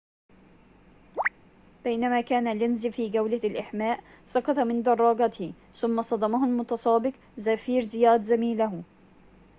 [1.83, 8.83] بينما كان لينز في جولة الإحماء سقط من دراجته ثم صدمه المتسابق زافيير زيات زميله